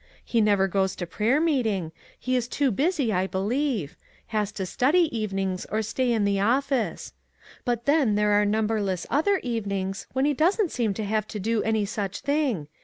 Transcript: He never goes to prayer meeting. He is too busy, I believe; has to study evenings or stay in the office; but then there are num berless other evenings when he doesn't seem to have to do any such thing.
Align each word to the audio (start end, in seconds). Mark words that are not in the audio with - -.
He 0.25 0.41
never 0.41 0.67
goes 0.67 0.95
to 0.95 1.05
prayer 1.05 1.39
meeting. 1.39 1.91
He 2.19 2.35
is 2.35 2.47
too 2.47 2.71
busy, 2.71 3.13
I 3.13 3.27
believe; 3.27 3.95
has 4.29 4.51
to 4.53 4.65
study 4.65 5.15
evenings 5.15 5.65
or 5.69 5.83
stay 5.83 6.11
in 6.11 6.25
the 6.25 6.39
office; 6.39 7.13
but 7.65 7.85
then 7.85 8.15
there 8.15 8.31
are 8.31 8.43
num 8.43 8.67
berless 8.67 9.05
other 9.11 9.37
evenings 9.43 10.07
when 10.13 10.25
he 10.25 10.33
doesn't 10.33 10.71
seem 10.71 10.95
to 10.95 11.03
have 11.05 11.27
to 11.27 11.39
do 11.39 11.61
any 11.61 11.85
such 11.85 12.21
thing. 12.21 12.67